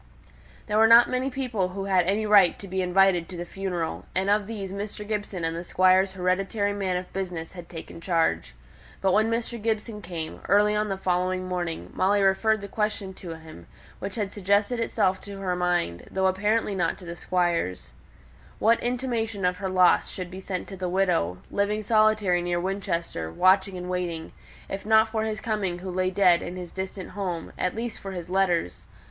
[0.65, 4.05] There were not many people who had any claim to be invited to the funeral,
[4.15, 5.07] and of these Mr.
[5.07, 8.55] Gibson and the Squire's hereditary man of business had taken charge.
[8.99, 9.61] But when Mr.
[9.61, 13.67] Gibson came, early on the following morning, Molly referred the question to him,
[13.99, 17.91] which had suggested itself to her mind, though apparently not to the Squire's,
[18.57, 23.31] what intimation of her loss should be sent to the widow, living solitary near Winchester,
[23.31, 24.31] watching and waiting,
[24.67, 28.13] if not for his coming who lay dead in his distant home, at least for
[28.13, 28.87] his letters.